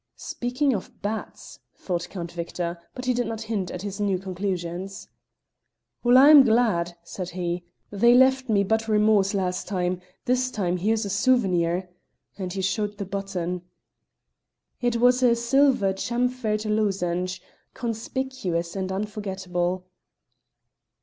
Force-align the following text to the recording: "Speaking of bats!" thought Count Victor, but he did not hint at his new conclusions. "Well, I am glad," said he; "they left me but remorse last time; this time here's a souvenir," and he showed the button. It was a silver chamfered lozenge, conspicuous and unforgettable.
"Speaking 0.15 0.73
of 0.73 0.99
bats!" 1.03 1.59
thought 1.75 2.09
Count 2.09 2.31
Victor, 2.31 2.79
but 2.95 3.05
he 3.05 3.13
did 3.13 3.27
not 3.27 3.43
hint 3.43 3.69
at 3.69 3.83
his 3.83 3.99
new 4.01 4.17
conclusions. 4.17 5.07
"Well, 6.03 6.17
I 6.17 6.29
am 6.31 6.41
glad," 6.41 6.97
said 7.03 7.29
he; 7.29 7.65
"they 7.91 8.15
left 8.15 8.49
me 8.49 8.63
but 8.63 8.87
remorse 8.87 9.35
last 9.35 9.67
time; 9.67 10.01
this 10.25 10.49
time 10.49 10.77
here's 10.77 11.05
a 11.05 11.09
souvenir," 11.11 11.87
and 12.35 12.51
he 12.51 12.63
showed 12.63 12.97
the 12.97 13.05
button. 13.05 13.61
It 14.81 14.95
was 14.95 15.21
a 15.21 15.35
silver 15.35 15.93
chamfered 15.93 16.65
lozenge, 16.65 17.39
conspicuous 17.75 18.75
and 18.75 18.91
unforgettable. 18.91 19.85